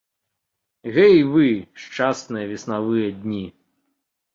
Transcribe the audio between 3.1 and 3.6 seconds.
дні!